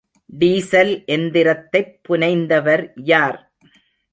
[0.39, 3.39] Diesel எந்திரத்தைப் புனைந்தவர் யார்?